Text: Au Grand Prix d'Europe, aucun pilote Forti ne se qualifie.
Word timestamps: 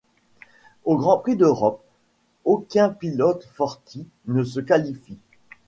Au 0.83 0.97
Grand 0.97 1.19
Prix 1.19 1.35
d'Europe, 1.35 1.83
aucun 2.43 2.89
pilote 2.89 3.47
Forti 3.53 4.07
ne 4.25 4.43
se 4.43 4.59
qualifie. 4.59 5.19